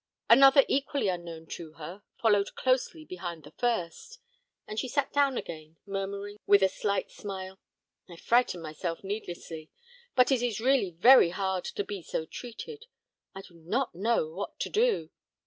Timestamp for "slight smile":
6.69-7.59